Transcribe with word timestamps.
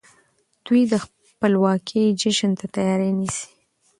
دوی 0.65 0.81
د 0.91 0.93
خپلواکۍ 1.03 2.03
جشن 2.21 2.51
ته 2.59 2.65
تياری 2.75 3.11
نيسي. 3.19 3.47